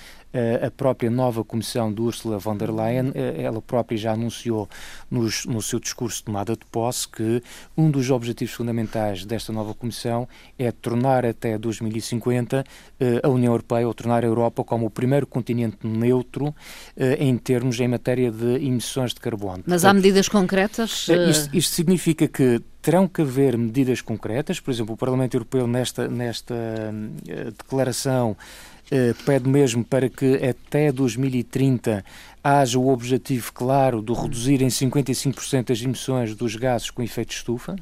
a 0.67 0.71
própria 0.71 1.11
nova 1.11 1.45
comissão 1.45 1.93
de 1.93 2.01
Ursula 2.01 2.39
von 2.39 2.57
der 2.57 2.71
Leyen, 2.71 3.13
eh, 3.15 3.43
ela 3.43 3.61
própria 3.61 3.97
já 3.97 4.13
anunciou 4.13 4.69
nos, 5.11 5.45
no 5.47 5.61
seu 5.63 5.81
discurso 5.81 6.19
de 6.19 6.25
tomada 6.25 6.53
de 6.53 6.65
posse 6.71 7.09
que 7.09 7.43
um 7.77 7.91
dos 7.91 8.11
objetivos 8.11 8.55
fundamentais 8.55 9.25
desta 9.25 9.53
nova 9.53 9.75
comissão 9.75 10.29
é 10.59 10.71
tornar 10.71 11.25
até 11.25 11.59
2050 11.59 12.65
eh, 13.01 13.21
a 13.23 13.29
União 13.29 13.53
Europeia, 13.53 13.87
ou 13.87 13.95
tornar 13.95 14.25
a 14.25 14.27
Europa 14.27 14.65
como 14.65 14.87
o 14.87 14.91
primeiro 14.91 15.27
continente 15.27 15.79
neutro 15.83 16.55
em 17.19 17.37
termos, 17.37 17.79
em 17.81 17.89
matéria 17.89 18.31
de 18.31 18.57
emissões 18.57 19.15
de 19.15 19.21
carbono. 19.21 19.63
Mas 19.67 19.85
há 19.85 19.93
medidas 19.93 20.29
concretas? 20.29 21.09
Isto, 21.09 21.57
isto 21.57 21.75
significa 21.75 22.27
que 22.27 22.61
terão 22.83 23.07
que 23.07 23.23
haver 23.23 23.57
medidas 23.57 24.01
concretas, 24.01 24.61
por 24.61 24.71
exemplo, 24.71 24.95
o 24.95 24.97
Parlamento 24.97 25.35
Europeu 25.35 25.67
nesta, 25.67 26.09
nesta 26.09 26.55
declaração 27.57 28.37
eh, 28.39 28.78
pede 29.25 29.49
mesmo 29.49 29.85
para 29.85 30.09
que 30.09 30.35
até 30.37 30.91
2030 30.91 32.05
haja 32.43 32.79
o 32.79 32.89
objetivo 32.89 33.53
claro 33.53 34.03
de 34.03 34.13
reduzir 34.13 34.63
em 34.63 34.69
55% 34.69 35.71
as 35.71 35.83
emissões 35.83 36.35
dos 36.35 36.57
gases 36.57 36.91
com 36.91 37.03
efeito 37.03 37.29
de 37.29 37.35
estufa. 37.35 37.77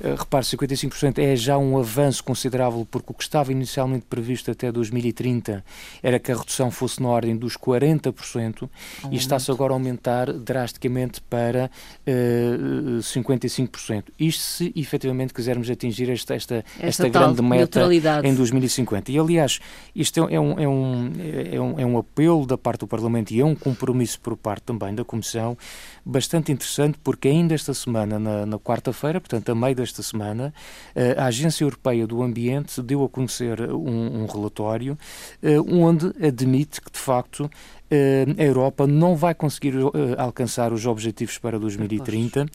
Uh, 0.00 0.14
repare, 0.16 0.44
55% 0.44 1.18
é 1.18 1.36
já 1.36 1.58
um 1.58 1.78
avanço 1.78 2.24
considerável, 2.24 2.86
porque 2.90 3.12
o 3.12 3.14
que 3.14 3.22
estava 3.22 3.52
inicialmente 3.52 4.06
previsto 4.08 4.50
até 4.50 4.72
2030 4.72 5.62
era 6.02 6.18
que 6.18 6.32
a 6.32 6.36
redução 6.36 6.70
fosse 6.70 7.02
na 7.02 7.08
ordem 7.08 7.36
dos 7.36 7.56
40%, 7.56 8.62
um 8.62 8.68
e 9.12 9.16
está-se 9.16 9.50
agora 9.50 9.74
a 9.74 9.76
aumentar 9.76 10.32
drasticamente 10.32 11.20
para 11.20 11.66
uh, 11.66 12.00
eh, 12.06 13.00
55%. 13.00 14.04
Isto 14.18 14.42
se 14.42 14.72
efetivamente 14.74 15.34
quisermos 15.34 15.68
atingir 15.68 16.08
esta, 16.08 16.34
esta, 16.34 16.64
esta, 16.78 16.86
esta 16.86 17.08
grande 17.08 17.42
meta 17.42 17.86
em 18.24 18.34
2050. 18.34 19.12
E, 19.12 19.18
aliás, 19.18 19.60
isto 19.94 20.26
é, 20.30 20.40
um, 20.40 20.58
é, 20.58 20.66
um, 20.66 21.12
é, 21.52 21.60
um, 21.60 21.80
é 21.80 21.86
um 21.86 21.98
apelo 21.98 22.46
da 22.46 22.56
parte 22.56 22.80
do 22.80 22.86
Parlamento 22.86 23.32
e 23.32 23.40
é 23.40 23.44
um 23.44 23.54
compromisso 23.54 23.99
compromisso 24.00 24.20
por 24.20 24.36
parte 24.36 24.62
também 24.62 24.94
da 24.94 25.04
Comissão, 25.04 25.56
bastante 26.04 26.50
interessante, 26.50 26.98
porque 27.02 27.28
ainda 27.28 27.54
esta 27.54 27.74
semana, 27.74 28.18
na, 28.18 28.46
na 28.46 28.58
quarta-feira, 28.58 29.20
portanto, 29.20 29.50
a 29.50 29.54
meio 29.54 29.74
desta 29.74 30.02
semana, 30.02 30.52
eh, 30.94 31.14
a 31.18 31.26
Agência 31.26 31.64
Europeia 31.64 32.06
do 32.06 32.22
Ambiente 32.22 32.80
deu 32.82 33.04
a 33.04 33.08
conhecer 33.08 33.60
um, 33.70 34.22
um 34.22 34.26
relatório 34.26 34.98
eh, 35.42 35.60
onde 35.60 36.12
admite 36.24 36.80
que, 36.80 36.90
de 36.90 36.98
facto, 36.98 37.50
eh, 37.90 38.24
a 38.38 38.42
Europa 38.42 38.86
não 38.86 39.16
vai 39.16 39.34
conseguir 39.34 39.74
alcançar 40.16 40.72
os 40.72 40.86
objetivos 40.86 41.38
para 41.38 41.58
2030 41.58 42.46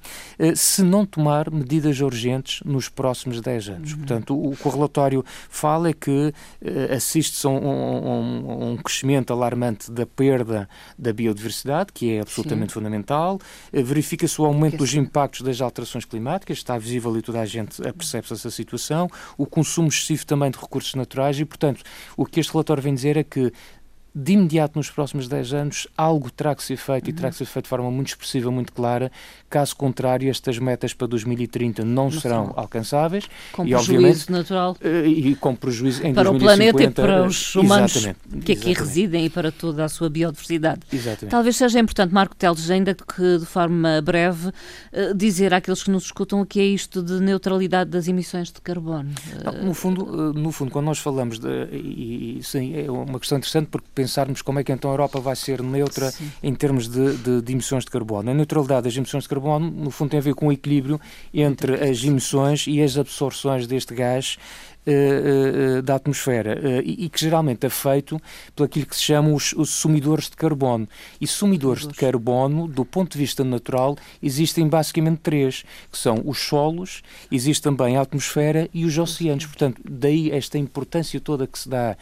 se 0.56 0.82
não 0.82 1.06
tomar 1.06 1.52
medidas 1.52 2.00
urgentes 2.00 2.62
nos 2.66 2.88
próximos 2.88 3.42
10 3.42 3.70
anos. 3.70 3.92
Uhum. 3.92 3.98
Portanto, 3.98 4.50
o 4.50 4.56
que 4.56 4.68
o 4.68 4.72
relatório 4.72 5.26
fala 5.50 5.90
é 5.90 5.94
que 5.94 6.34
assiste-se 6.96 7.46
a 7.46 7.50
um, 7.50 7.68
um, 7.68 8.72
um, 8.72 8.78
crescimento 8.78 9.34
alarmante 9.34 9.92
da 9.92 10.06
perda 10.06 10.70
da 10.98 11.12
biodiversidade, 11.12 11.35
que 11.94 12.14
é 12.14 12.22
absolutamente 12.22 12.72
Sim. 12.72 12.76
fundamental, 12.76 13.40
eh, 13.72 13.82
verifica-se 13.82 14.42
o 14.42 14.46
aumento 14.46 14.78
dos 14.78 14.94
impactos 14.94 15.42
das 15.42 15.62
alterações 15.62 16.06
climáticas, 16.06 16.58
está 16.58 16.78
visível 16.78 17.18
e 17.18 17.22
toda 17.22 17.42
a 17.42 17.46
gente 17.46 17.82
percebe 17.82 18.28
essa 18.32 18.52
situação, 18.52 19.10
o 19.38 19.46
consumo 19.46 19.88
excessivo 19.88 20.26
também 20.26 20.52
de 20.52 20.58
recursos 20.58 20.94
naturais 20.96 21.40
e, 21.40 21.46
portanto, 21.46 21.84
o 22.18 22.26
que 22.26 22.40
este 22.40 22.52
relatório 22.52 22.82
vem 22.82 22.94
dizer 22.94 23.18
é 23.18 23.24
que 23.24 23.52
de 24.16 24.32
imediato 24.32 24.80
nos 24.80 24.90
próximos 24.90 25.28
10 25.28 25.54
anos 25.54 25.88
algo 25.98 26.32
terá 26.32 26.56
que 26.56 26.64
ser 26.64 26.78
feito 26.78 27.06
uhum. 27.06 27.10
e 27.10 27.14
terá 27.14 27.30
que 27.30 27.36
ser 27.36 27.46
feito 27.46 27.66
de 27.66 27.70
forma 27.70 27.92
muito 27.92 28.08
expressiva, 28.08 28.50
muito 28.50 28.72
clara. 28.72 29.12
Caso 29.50 29.76
contrário, 29.76 30.30
estas 30.30 30.58
metas 30.58 30.94
para 30.94 31.08
2030 31.08 31.84
não, 31.84 32.06
não 32.06 32.12
serão 32.12 32.54
alcançáveis. 32.56 33.28
Com 33.52 33.66
e, 33.66 33.72
prejuízo 33.72 34.32
natural. 34.32 34.78
Eh, 34.82 35.08
e 35.08 35.36
com 35.36 35.54
prejuízo 35.54 36.06
em 36.06 36.14
Para 36.14 36.30
2050, 36.30 36.32
o 36.32 36.40
planeta 36.40 36.84
e 36.84 37.06
para 37.06 37.28
os 37.28 37.56
humanos 37.56 37.94
que 37.94 38.08
aqui 38.08 38.52
exatamente. 38.52 38.80
residem 38.80 39.26
e 39.26 39.30
para 39.30 39.52
toda 39.52 39.84
a 39.84 39.90
sua 39.90 40.10
biodiversidade. 40.10 40.82
Exatamente. 40.92 41.32
Talvez 41.32 41.58
seja 41.58 41.80
importante, 41.80 42.14
Marco 42.14 42.36
Teles, 42.36 42.70
ainda 42.70 42.96
que 42.96 43.38
de 43.40 43.46
forma 43.46 44.02
breve, 44.02 44.52
eh, 44.94 45.14
dizer 45.14 45.54
àqueles 45.54 45.84
que 45.84 45.92
nos 45.92 46.06
escutam 46.06 46.40
o 46.40 46.46
que 46.46 46.60
é 46.62 46.66
isto 46.66 47.04
de 47.04 47.20
neutralidade 47.20 47.90
das 47.90 48.08
emissões 48.08 48.50
de 48.52 48.62
carbono. 48.62 49.14
Não, 49.44 49.66
no, 49.66 49.74
fundo, 49.74 50.32
eh, 50.32 50.40
no 50.40 50.52
fundo, 50.54 50.72
quando 50.72 50.86
nós 50.86 51.00
falamos 51.00 51.38
de. 51.38 51.66
E, 51.74 52.40
sim, 52.44 52.78
é 52.78 52.90
uma 52.90 53.20
questão 53.20 53.38
interessante 53.38 53.68
porque 53.68 53.88
pensarmos 54.06 54.44
como 54.44 54.60
é 54.60 54.64
que 54.64 54.72
então 54.72 54.92
a 54.92 54.94
Europa 54.94 55.20
vai 55.20 55.36
ser 55.36 55.64
neutra 55.64 56.12
Sim. 56.12 56.32
em 56.44 56.54
termos 56.54 56.88
de, 56.88 57.18
de, 57.18 57.42
de, 57.42 57.52
emissões 57.52 57.84
de 57.84 57.90
carbono. 57.90 58.30
A 58.30 58.34
neutralidade 58.34 58.84
das 58.84 58.96
emissões 58.96 59.24
de 59.24 59.30
carbono, 59.30 59.72
no 59.72 59.90
fundo, 59.90 60.12
tem 60.12 60.20
a 60.20 60.24
ver 60.24 60.36
com 60.36 60.48
o 60.48 60.52
equilíbrio 60.52 61.02
entre 61.34 61.84
as 61.84 62.04
emissões 62.04 62.68
e 62.68 62.82
as 62.82 62.98
absorções 62.98 63.66
deste 63.66 63.96
gás 63.96 64.38
da 65.84 65.96
atmosfera 65.96 66.82
e, 66.84 67.10
que 67.10 67.20
geralmente 67.20 67.66
é 67.66 67.70
feito 67.70 68.20
por 68.56 68.66
aquilo 68.66 68.86
que 68.86 68.96
se 68.96 69.04
chamam 69.04 69.34
os, 69.34 69.54
os 69.54 69.70
sumidores 69.70 70.30
de 70.30 70.36
carbono. 70.36 70.88
E 71.20 71.28
sumidores 71.28 71.88
de 71.88 71.94
carbono, 71.94 72.68
do 72.68 72.86
ponto 72.86 73.14
de 73.14 73.18
vista 73.18 73.44
natural, 73.44 73.98
existem 74.22 74.68
basicamente 74.68 75.20
três, 75.20 75.64
que 75.92 75.98
são 75.98 76.22
os 76.26 76.40
solos, 76.40 77.02
existe 77.32 77.64
também 77.64 77.98
a 77.98 78.02
atmosfera 78.02 78.70
e 78.74 78.86
os 78.86 78.98
oceanos. 78.98 79.46
Portanto, 79.46 79.82
daí 79.90 80.32
esta 80.32 80.58
importância 80.58 81.20
toda 81.20 81.48
que 81.48 81.58
se 81.58 81.70
dá 81.70 81.98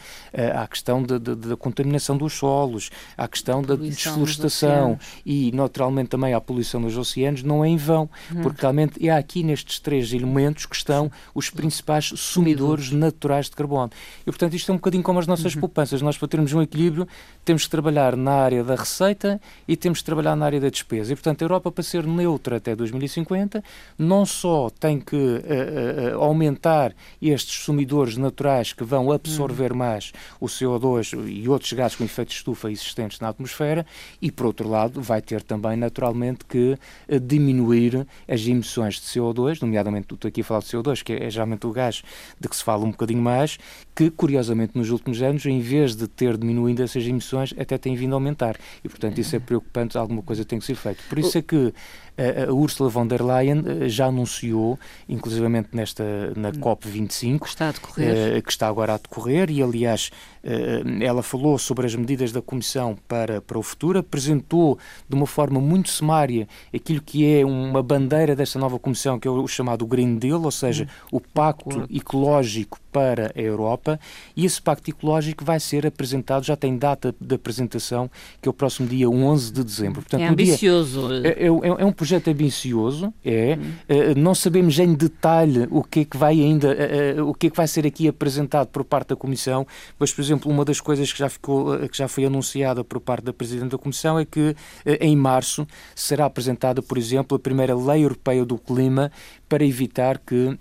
à 0.54 0.66
questão 0.66 1.02
da 1.02 1.56
contaminação 1.56 2.16
dos 2.16 2.34
solos, 2.34 2.90
à 3.16 3.26
questão 3.26 3.62
da 3.62 3.76
desflorestação 3.76 4.98
e, 5.24 5.52
naturalmente, 5.52 6.10
também 6.10 6.34
à 6.34 6.40
poluição 6.40 6.82
dos 6.82 6.96
oceanos, 6.96 7.42
não 7.42 7.64
é 7.64 7.68
em 7.68 7.76
vão, 7.76 8.08
hum. 8.32 8.42
porque 8.42 8.60
realmente 8.60 9.06
é 9.06 9.10
aqui 9.10 9.42
nestes 9.42 9.78
três 9.78 10.12
elementos 10.12 10.66
que 10.66 10.76
estão 10.76 11.10
os 11.34 11.50
principais 11.50 12.06
sumidores 12.16 12.73
naturais 12.90 13.46
de 13.46 13.52
carbono. 13.52 13.90
E, 14.22 14.24
portanto, 14.26 14.54
isto 14.54 14.70
é 14.70 14.72
um 14.72 14.76
bocadinho 14.76 15.02
como 15.02 15.18
as 15.18 15.26
nossas 15.26 15.54
uhum. 15.54 15.60
poupanças. 15.60 16.02
Nós, 16.02 16.16
para 16.16 16.28
termos 16.28 16.52
um 16.52 16.62
equilíbrio, 16.62 17.06
temos 17.44 17.64
que 17.64 17.70
trabalhar 17.70 18.16
na 18.16 18.32
área 18.32 18.64
da 18.64 18.74
receita 18.74 19.40
e 19.66 19.76
temos 19.76 20.00
que 20.00 20.04
trabalhar 20.04 20.36
na 20.36 20.46
área 20.46 20.60
da 20.60 20.68
despesa. 20.68 21.12
E, 21.12 21.16
portanto, 21.16 21.42
a 21.42 21.44
Europa, 21.44 21.70
para 21.70 21.84
ser 21.84 22.06
neutra 22.06 22.56
até 22.56 22.74
2050, 22.74 23.62
não 23.98 24.24
só 24.26 24.70
tem 24.70 25.00
que 25.00 25.16
uh, 25.16 26.16
uh, 26.16 26.22
aumentar 26.22 26.94
estes 27.20 27.64
sumidores 27.64 28.16
naturais 28.16 28.72
que 28.72 28.84
vão 28.84 29.12
absorver 29.12 29.72
uhum. 29.72 29.78
mais 29.78 30.12
o 30.40 30.46
CO2 30.46 31.28
e 31.28 31.48
outros 31.48 31.72
gases 31.72 31.96
com 31.96 32.04
efeito 32.04 32.28
de 32.28 32.34
estufa 32.34 32.70
existentes 32.70 33.20
na 33.20 33.28
atmosfera, 33.28 33.86
e, 34.20 34.30
por 34.30 34.46
outro 34.46 34.68
lado, 34.68 35.00
vai 35.00 35.20
ter 35.20 35.42
também, 35.42 35.76
naturalmente, 35.76 36.44
que 36.44 36.78
uh, 37.08 37.20
diminuir 37.20 38.06
as 38.28 38.46
emissões 38.46 38.94
de 38.94 39.02
CO2, 39.02 39.60
nomeadamente, 39.60 40.12
estou 40.12 40.28
aqui 40.28 40.40
a 40.40 40.44
falar 40.44 40.60
de 40.60 40.66
CO2, 40.66 41.02
que 41.02 41.12
é, 41.12 41.24
é 41.24 41.30
geralmente 41.30 41.66
o 41.66 41.70
gás 41.70 42.02
de 42.40 42.48
que 42.48 42.56
se 42.56 42.63
fala 42.64 42.84
um 42.84 42.90
bocadinho 42.90 43.22
mais, 43.22 43.58
que 43.94 44.10
curiosamente 44.10 44.76
nos 44.76 44.90
últimos 44.90 45.22
anos, 45.22 45.46
em 45.46 45.60
vez 45.60 45.94
de 45.94 46.08
ter 46.08 46.36
diminuído 46.36 46.82
essas 46.82 47.06
emissões, 47.06 47.54
até 47.58 47.78
tem 47.78 47.94
vindo 47.94 48.12
a 48.12 48.16
aumentar. 48.16 48.56
E 48.82 48.88
portanto 48.88 49.18
isso 49.18 49.36
é 49.36 49.38
preocupante, 49.38 49.96
alguma 49.96 50.22
coisa 50.22 50.44
tem 50.44 50.58
que 50.58 50.64
ser 50.64 50.74
feita. 50.74 51.02
Por 51.08 51.18
isso 51.18 51.38
é 51.38 51.42
que 51.42 51.72
a 52.16 52.52
Ursula 52.52 52.88
von 52.88 53.06
der 53.06 53.22
Leyen 53.22 53.64
eh, 53.66 53.88
já 53.88 54.06
anunciou, 54.06 54.78
inclusivamente 55.08 55.70
nesta, 55.72 56.04
na 56.36 56.50
hum. 56.50 56.52
COP25, 56.52 57.40
que 57.40 57.48
está, 57.48 57.68
a 57.68 57.72
decorrer. 57.72 58.36
Eh, 58.36 58.40
que 58.40 58.50
está 58.50 58.68
agora 58.68 58.94
a 58.94 58.98
decorrer, 58.98 59.50
e 59.50 59.60
aliás 59.60 60.10
eh, 60.44 60.82
ela 61.00 61.22
falou 61.22 61.58
sobre 61.58 61.86
as 61.86 61.94
medidas 61.96 62.30
da 62.30 62.40
Comissão 62.40 62.96
para, 63.08 63.40
para 63.40 63.58
o 63.58 63.62
futuro, 63.62 63.98
apresentou 63.98 64.78
de 65.08 65.16
uma 65.16 65.26
forma 65.26 65.60
muito 65.60 65.90
sumária 65.90 66.46
aquilo 66.72 67.02
que 67.02 67.26
é 67.26 67.44
uma 67.44 67.82
bandeira 67.82 68.36
desta 68.36 68.60
nova 68.60 68.78
Comissão, 68.78 69.18
que 69.18 69.26
é 69.26 69.30
o 69.30 69.48
chamado 69.48 69.84
Green 69.84 70.16
Deal, 70.16 70.40
ou 70.40 70.52
seja, 70.52 70.88
o 71.10 71.20
Pacto 71.20 71.84
Ecológico 71.90 72.78
para 72.92 73.32
a 73.34 73.40
Europa, 73.40 73.83
e 74.36 74.44
esse 74.44 74.60
Pacto 74.60 74.90
Ecológico 74.90 75.44
vai 75.44 75.60
ser 75.60 75.86
apresentado, 75.86 76.44
já 76.44 76.56
tem 76.56 76.76
data 76.76 77.14
de 77.20 77.34
apresentação, 77.34 78.10
que 78.40 78.48
é 78.48 78.50
o 78.50 78.52
próximo 78.52 78.88
dia 78.88 79.08
11 79.08 79.52
de 79.52 79.64
dezembro. 79.64 80.02
Portanto, 80.02 80.20
é 80.20 80.28
ambicioso. 80.28 81.08
Dia, 81.08 81.28
é, 81.28 81.44
é, 81.44 81.46
é 81.46 81.84
um 81.84 81.92
projeto 81.92 82.28
ambicioso, 82.28 83.12
é. 83.24 83.58
Uh, 83.88 84.18
não 84.18 84.34
sabemos 84.34 84.78
em 84.78 84.94
detalhe 84.94 85.66
o 85.70 85.82
que 85.82 86.00
é 86.00 86.04
que 86.04 86.16
vai 86.16 86.40
ainda, 86.40 86.76
uh, 87.18 87.28
o 87.28 87.34
que 87.34 87.48
é 87.48 87.50
que 87.50 87.56
vai 87.56 87.68
ser 87.68 87.86
aqui 87.86 88.08
apresentado 88.08 88.68
por 88.68 88.84
parte 88.84 89.08
da 89.08 89.16
Comissão, 89.16 89.66
mas, 89.98 90.12
por 90.12 90.22
exemplo, 90.22 90.50
uma 90.50 90.64
das 90.64 90.80
coisas 90.80 91.12
que 91.12 91.18
já, 91.18 91.28
ficou, 91.28 91.78
que 91.88 91.96
já 91.96 92.08
foi 92.08 92.24
anunciada 92.24 92.82
por 92.82 93.00
parte 93.00 93.24
da 93.24 93.32
Presidente 93.32 93.70
da 93.70 93.78
Comissão 93.78 94.18
é 94.18 94.24
que 94.24 94.54
em 95.00 95.16
março 95.16 95.66
será 95.94 96.26
apresentada, 96.26 96.82
por 96.82 96.98
exemplo, 96.98 97.36
a 97.36 97.38
primeira 97.40 97.74
Lei 97.76 98.04
Europeia 98.04 98.44
do 98.44 98.58
Clima 98.58 99.10
para 99.48 99.64
evitar 99.64 100.18
que 100.18 100.58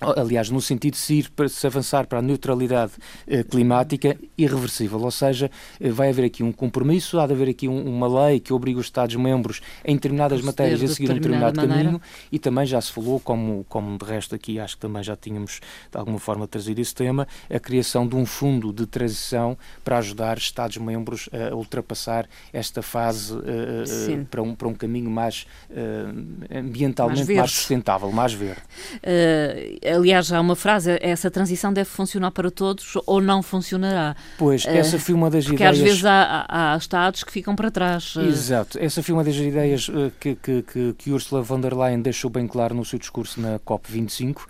aliás, 0.00 0.48
no 0.48 0.60
sentido 0.60 0.92
de 0.92 0.98
se, 0.98 1.14
ir 1.14 1.30
para, 1.30 1.48
se 1.48 1.66
avançar 1.66 2.06
para 2.06 2.20
a 2.20 2.22
neutralidade 2.22 2.92
eh, 3.26 3.42
climática 3.42 4.16
irreversível, 4.36 5.00
ou 5.00 5.10
seja, 5.10 5.50
eh, 5.80 5.90
vai 5.90 6.10
haver 6.10 6.24
aqui 6.24 6.42
um 6.42 6.52
compromisso, 6.52 7.18
há 7.18 7.26
de 7.26 7.32
haver 7.32 7.48
aqui 7.48 7.66
um, 7.66 7.84
uma 7.84 8.26
lei 8.26 8.38
que 8.38 8.52
obriga 8.52 8.78
os 8.78 8.86
Estados-membros 8.86 9.60
em 9.84 9.96
determinadas 9.96 10.40
matérias 10.40 10.82
a 10.82 10.88
seguir 10.88 11.10
um 11.10 11.14
determinado 11.14 11.56
maneira. 11.56 11.82
caminho 11.82 12.02
e 12.30 12.38
também 12.38 12.64
já 12.64 12.80
se 12.80 12.92
falou, 12.92 13.18
como, 13.18 13.66
como 13.68 13.98
de 13.98 14.04
resto 14.04 14.34
aqui 14.34 14.60
acho 14.60 14.76
que 14.76 14.82
também 14.82 15.02
já 15.02 15.16
tínhamos 15.16 15.60
de 15.90 15.98
alguma 15.98 16.18
forma 16.18 16.46
trazido 16.46 16.80
esse 16.80 16.94
tema, 16.94 17.26
a 17.52 17.58
criação 17.58 18.06
de 18.06 18.14
um 18.14 18.24
fundo 18.24 18.72
de 18.72 18.86
transição 18.86 19.58
para 19.82 19.98
ajudar 19.98 20.38
Estados-membros 20.38 21.28
a 21.32 21.54
ultrapassar 21.54 22.28
esta 22.52 22.82
fase 22.82 23.34
uh, 23.34 24.24
para, 24.30 24.42
um, 24.42 24.54
para 24.54 24.68
um 24.68 24.74
caminho 24.74 25.10
mais 25.10 25.46
uh, 25.70 26.56
ambientalmente 26.56 27.24
mais, 27.24 27.38
mais, 27.38 27.50
sustentável, 27.50 28.12
mais 28.12 28.32
verde. 28.32 28.62
Uh 29.02 29.87
aliás, 29.92 30.32
há 30.32 30.40
uma 30.40 30.56
frase, 30.56 30.98
essa 31.00 31.30
transição 31.30 31.72
deve 31.72 31.88
funcionar 31.88 32.30
para 32.30 32.50
todos 32.50 32.94
ou 33.06 33.20
não 33.20 33.42
funcionará. 33.42 34.16
Pois, 34.36 34.64
eh, 34.66 34.78
essa 34.78 34.98
foi 34.98 35.14
uma 35.14 35.30
das 35.30 35.44
porque 35.44 35.56
ideias... 35.56 35.76
Porque 35.76 35.88
às 35.88 35.92
vezes 35.92 36.04
há, 36.04 36.46
há, 36.48 36.76
Estados 36.76 37.24
que 37.24 37.32
ficam 37.32 37.54
para 37.56 37.70
trás. 37.70 38.14
Eh. 38.16 38.26
Exato, 38.26 38.78
essa 38.80 39.02
foi 39.02 39.14
uma 39.14 39.24
das 39.24 39.36
ideias 39.36 39.90
eh, 39.92 40.10
que, 40.18 40.34
que, 40.36 40.62
que, 40.62 40.94
que 40.96 41.12
Ursula 41.12 41.42
von 41.42 41.60
der 41.60 41.74
Leyen 41.74 42.02
deixou 42.02 42.30
bem 42.30 42.46
claro 42.46 42.74
no 42.74 42.84
seu 42.84 42.98
discurso 42.98 43.40
na 43.40 43.58
COP25, 43.60 44.42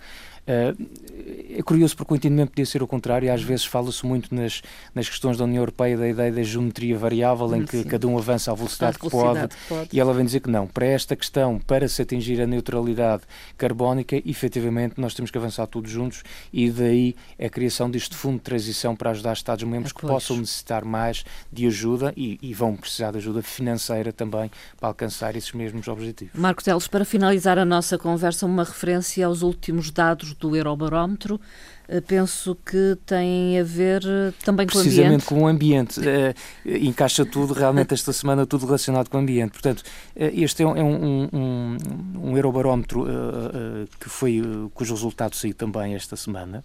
é 0.51 1.61
curioso 1.61 1.95
porque 1.95 2.13
o 2.13 2.15
entendimento 2.15 2.49
podia 2.49 2.65
ser 2.65 2.81
o 2.81 2.87
contrário, 2.87 3.27
e 3.27 3.29
às 3.29 3.41
vezes 3.41 3.65
fala-se 3.65 4.05
muito 4.05 4.33
nas, 4.33 4.61
nas 4.95 5.07
questões 5.07 5.37
da 5.37 5.43
União 5.43 5.61
Europeia 5.61 5.97
da 5.97 6.07
ideia 6.07 6.31
da 6.31 6.41
geometria 6.41 6.97
variável, 6.97 7.53
em 7.55 7.65
que 7.65 7.77
Sim. 7.77 7.83
cada 7.83 8.07
um 8.07 8.17
avança 8.17 8.51
à 8.51 8.55
velocidade, 8.55 8.97
que, 8.97 9.07
velocidade 9.07 9.55
pode, 9.67 9.81
pode, 9.81 9.95
e 9.95 9.99
ela 9.99 10.13
vem 10.13 10.25
dizer 10.25 10.39
que 10.39 10.49
não, 10.49 10.65
para 10.65 10.85
esta 10.85 11.15
questão, 11.15 11.59
para 11.59 11.87
se 11.87 12.01
atingir 12.01 12.41
a 12.41 12.47
neutralidade 12.47 13.23
carbónica, 13.57 14.15
efetivamente 14.25 14.95
nós 14.97 15.13
temos 15.13 15.29
que 15.29 15.37
avançar 15.37 15.67
todos 15.67 15.91
juntos, 15.91 16.23
e 16.51 16.71
daí 16.71 17.15
é 17.37 17.45
a 17.45 17.49
criação 17.49 17.89
deste 17.89 18.15
fundo 18.15 18.37
de 18.37 18.43
transição 18.43 18.95
para 18.95 19.11
ajudar 19.11 19.33
Estados-membros 19.33 19.93
que 19.93 20.01
possam 20.01 20.37
necessitar 20.37 20.83
mais 20.83 21.23
de 21.51 21.67
ajuda 21.67 22.13
e, 22.17 22.39
e, 22.41 22.53
vão 22.53 22.75
precisar 22.75 23.11
de 23.11 23.17
ajuda 23.17 23.41
financeira 23.41 24.11
também 24.11 24.49
para 24.79 24.89
alcançar 24.89 25.35
esses 25.35 25.51
mesmos 25.51 25.87
objetivos. 25.87 26.33
Marco 26.39 26.63
Teles, 26.63 26.87
para 26.87 27.05
finalizar 27.05 27.59
a 27.59 27.65
nossa 27.65 27.97
conversa, 27.97 28.45
uma 28.45 28.63
referência 28.63 29.25
aos 29.25 29.41
últimos 29.41 29.91
dados 29.91 30.33
do 30.39 30.55
Eurobarómetro, 30.55 31.39
eh, 31.87 32.01
penso 32.01 32.55
que 32.63 32.97
tem 33.05 33.59
a 33.59 33.63
ver 33.63 34.03
eh, 34.05 34.31
também 34.45 34.67
com 34.67 34.77
o 34.77 34.79
ambiente. 34.79 34.95
Precisamente 34.95 35.25
com 35.25 35.43
o 35.43 35.47
ambiente. 35.47 35.99
Uh, 35.99 36.33
encaixa 36.65 37.25
tudo, 37.25 37.53
realmente, 37.53 37.93
esta 37.93 38.13
semana, 38.13 38.45
tudo 38.45 38.65
relacionado 38.65 39.09
com 39.09 39.17
o 39.17 39.19
ambiente. 39.19 39.51
Portanto, 39.51 39.83
este 40.15 40.61
é 40.61 40.67
um, 40.67 40.77
é 40.77 40.83
um, 40.83 41.29
um, 41.33 41.77
um 42.29 42.37
Eurobarómetro 42.37 43.01
uh, 43.01 43.05
uh, 43.05 43.87
que 43.99 44.07
foi, 44.07 44.41
cujo 44.73 44.93
resultado 44.93 45.35
saiu 45.35 45.53
também 45.55 45.95
esta 45.95 46.15
semana 46.15 46.63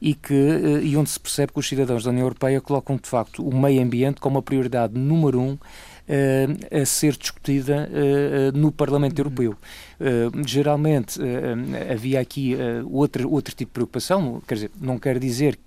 e, 0.00 0.14
que, 0.14 0.80
e 0.82 0.96
onde 0.96 1.10
se 1.10 1.20
percebe 1.20 1.52
que 1.52 1.58
os 1.58 1.68
cidadãos 1.68 2.04
da 2.04 2.10
União 2.10 2.24
Europeia 2.24 2.60
colocam, 2.60 2.96
de 2.96 3.08
facto, 3.08 3.46
o 3.46 3.54
meio 3.54 3.82
ambiente 3.82 4.20
como 4.20 4.38
a 4.38 4.42
prioridade 4.42 4.98
número 4.98 5.40
um 5.40 5.58
a 6.70 6.84
ser 6.84 7.16
discutida 7.16 7.88
no 8.54 8.72
Parlamento 8.72 9.18
uhum. 9.18 9.24
Europeu. 9.24 9.56
geralmente 10.46 11.20
havia 11.90 12.20
aqui 12.20 12.56
outro, 12.90 13.30
outro 13.30 13.54
tipo 13.54 13.70
de 13.70 13.74
preocupação, 13.74 14.42
quer 14.46 14.54
dizer, 14.54 14.70
não 14.80 14.98
quer 14.98 15.18
dizer 15.18 15.58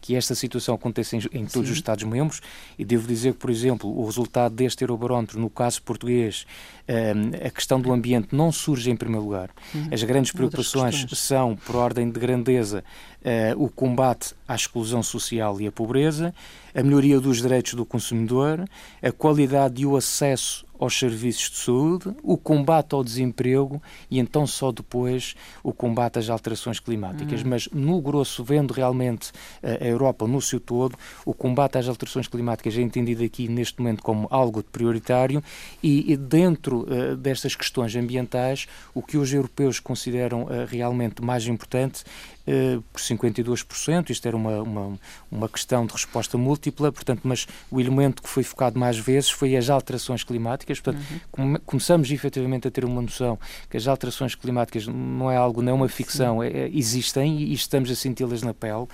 que 0.00 0.14
esta 0.14 0.34
situação 0.34 0.74
aconteça 0.74 1.16
em, 1.16 1.20
em 1.32 1.46
todos 1.46 1.68
Sim. 1.68 1.72
os 1.72 1.78
Estados-membros 1.78 2.40
e 2.78 2.84
devo 2.84 3.06
dizer 3.06 3.32
que, 3.32 3.38
por 3.38 3.50
exemplo, 3.50 3.90
o 3.90 4.04
resultado 4.04 4.54
deste 4.54 4.82
Eurobarómetro, 4.82 5.40
no 5.40 5.50
caso 5.50 5.82
português, 5.82 6.46
um, 6.88 7.46
a 7.46 7.50
questão 7.50 7.80
do 7.80 7.92
ambiente 7.92 8.28
não 8.32 8.50
surge 8.52 8.90
em 8.90 8.96
primeiro 8.96 9.24
lugar. 9.24 9.50
Uhum. 9.74 9.88
As 9.92 10.02
grandes 10.02 10.32
preocupações 10.32 11.06
são, 11.12 11.56
por 11.56 11.76
ordem 11.76 12.10
de 12.10 12.18
grandeza, 12.18 12.84
uh, 13.22 13.62
o 13.62 13.68
combate 13.68 14.34
à 14.46 14.54
exclusão 14.54 15.02
social 15.02 15.60
e 15.60 15.66
à 15.66 15.72
pobreza, 15.72 16.34
a 16.74 16.82
melhoria 16.82 17.20
dos 17.20 17.38
direitos 17.42 17.74
do 17.74 17.84
consumidor, 17.84 18.64
a 19.02 19.12
qualidade 19.12 19.82
e 19.82 19.86
o 19.86 19.96
acesso 19.96 20.66
aos 20.78 20.98
serviços 20.98 21.50
de 21.50 21.56
saúde, 21.56 22.14
o 22.22 22.36
combate 22.36 22.94
ao 22.94 23.02
desemprego 23.02 23.82
e 24.10 24.18
então 24.18 24.46
só 24.46 24.70
depois 24.72 25.34
o 25.62 25.72
combate 25.72 26.18
às 26.18 26.28
alterações 26.30 26.80
climáticas. 26.80 27.42
Uhum. 27.42 27.48
Mas 27.48 27.68
no 27.72 28.00
grosso, 28.00 28.44
vendo 28.44 28.72
realmente 28.72 29.30
uh, 29.62 29.82
a 29.82 29.86
Europa 29.86 30.26
no 30.26 30.40
seu 30.40 30.60
todo, 30.60 30.96
o 31.24 31.34
combate 31.34 31.78
às 31.78 31.88
alterações 31.88 32.28
climáticas 32.28 32.76
é 32.76 32.80
entendido 32.80 33.24
aqui 33.24 33.48
neste 33.48 33.80
momento 33.80 34.02
como 34.02 34.28
algo 34.30 34.62
de 34.62 34.68
prioritário 34.68 35.42
e, 35.82 36.12
e 36.12 36.16
dentro 36.16 36.82
uh, 36.82 37.16
destas 37.16 37.54
questões 37.54 37.94
ambientais, 37.96 38.66
o 38.94 39.02
que 39.02 39.16
os 39.16 39.32
europeus 39.32 39.80
consideram 39.80 40.42
uh, 40.42 40.66
realmente 40.68 41.22
mais 41.22 41.46
importante 41.46 42.04
eh, 42.50 42.80
por 42.90 42.98
52%. 42.98 44.08
Isto 44.08 44.26
era 44.26 44.34
uma, 44.34 44.62
uma, 44.62 44.98
uma 45.30 45.48
questão 45.50 45.84
de 45.84 45.92
resposta 45.92 46.38
múltipla, 46.38 46.90
portanto, 46.90 47.20
mas 47.24 47.46
o 47.70 47.78
elemento 47.78 48.22
que 48.22 48.28
foi 48.28 48.42
focado 48.42 48.78
mais 48.78 48.98
vezes 48.98 49.28
foi 49.28 49.54
as 49.54 49.68
alterações 49.68 50.24
climáticas. 50.24 50.80
Portanto, 50.80 51.04
uhum. 51.36 51.56
começamos 51.66 52.10
efetivamente 52.10 52.66
a 52.66 52.70
ter 52.70 52.86
uma 52.86 53.02
noção 53.02 53.38
que 53.68 53.76
as 53.76 53.86
alterações 53.86 54.34
climáticas 54.34 54.86
não 54.86 55.30
é 55.30 55.36
algo, 55.36 55.60
não 55.60 55.72
é 55.72 55.74
uma 55.74 55.88
ficção, 55.90 56.42
é, 56.42 56.48
é, 56.48 56.70
existem 56.72 57.38
e 57.38 57.52
estamos 57.52 57.90
a 57.90 57.94
senti-las 57.94 58.42
na 58.42 58.54
pele. 58.54 58.86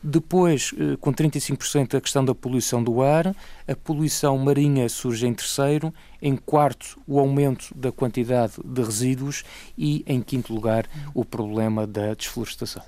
Depois, 0.00 0.72
eh, 0.78 0.96
com 1.00 1.12
35%, 1.12 1.96
a 1.96 2.00
questão 2.00 2.24
da 2.24 2.34
poluição 2.34 2.80
do 2.80 3.02
ar, 3.02 3.34
a 3.66 3.74
poluição 3.74 4.38
marinha 4.38 4.88
surge 4.88 5.26
em 5.26 5.34
terceiro, 5.34 5.92
em 6.22 6.36
quarto, 6.36 7.00
o 7.06 7.18
aumento 7.18 7.72
da 7.74 7.90
quantidade 7.90 8.54
de 8.64 8.82
resíduos 8.82 9.44
e, 9.76 10.04
em 10.06 10.20
quinto 10.20 10.52
lugar, 10.54 10.86
o 11.14 11.24
problema 11.24 11.86
da 11.86 12.14
desflorestação. 12.14 12.82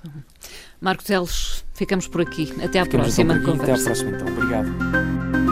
Marcos 0.79 1.05
Teles, 1.05 1.65
ficamos 1.73 2.07
por 2.07 2.21
aqui. 2.21 2.51
Até 2.63 2.79
à 2.79 2.85
ficamos 2.85 3.07
próxima 3.07 3.35
então 3.35 3.55
Até 3.55 3.71
à 3.71 3.77
próxima, 3.77 4.11
então. 4.11 4.27
Obrigado. 4.27 5.42